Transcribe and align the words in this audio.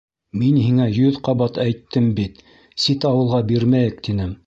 —Мин 0.43 0.55
һиңә 0.61 0.87
йөҙ 0.93 1.19
ҡабат 1.27 1.61
әйттем 1.65 2.09
бит, 2.23 2.43
сит 2.87 3.09
ауылға 3.15 3.47
бирмәйек, 3.53 4.07
тинем. 4.11 4.39